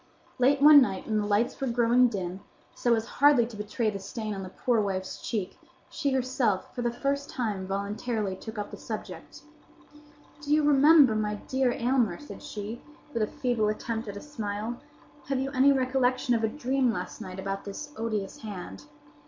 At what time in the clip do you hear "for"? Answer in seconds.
6.73-6.81